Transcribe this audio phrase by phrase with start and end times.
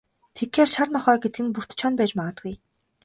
[0.35, 2.55] Тэгэхээр, шар нохой гэдэг нь Бөртэ Чоно байж магадгүй.